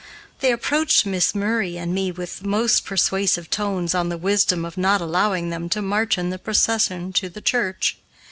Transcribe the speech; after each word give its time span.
They 0.39 0.51
approached 0.51 1.05
Miss 1.05 1.35
Murray 1.35 1.77
and 1.77 1.93
me 1.93 2.11
with 2.11 2.43
most 2.43 2.85
persuasive 2.85 3.51
tones 3.51 3.93
on 3.93 4.09
the 4.09 4.17
wisdom 4.17 4.65
of 4.65 4.75
not 4.75 4.99
allowing 4.99 5.51
them 5.51 5.69
to 5.69 5.81
march 5.83 6.17
in 6.17 6.31
the 6.31 6.39
procession 6.39 7.13
to 7.13 7.29
the 7.29 7.39
church. 7.39 7.97